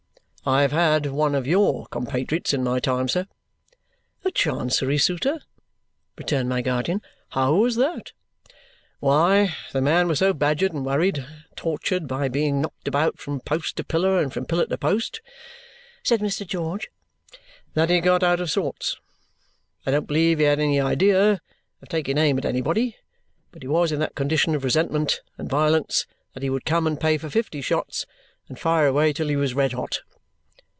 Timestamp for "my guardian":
6.49-7.03